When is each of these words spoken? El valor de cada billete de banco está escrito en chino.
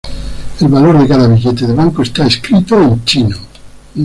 El 0.59 0.67
valor 0.67 0.97
de 0.97 1.07
cada 1.07 1.27
billete 1.27 1.67
de 1.67 1.75
banco 1.75 2.01
está 2.01 2.25
escrito 2.25 2.81
en 2.81 3.05
chino. 3.05 3.37